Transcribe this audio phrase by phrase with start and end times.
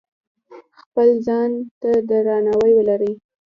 [0.81, 1.51] خپل ځان
[1.81, 3.13] ته درناوی ولرئ.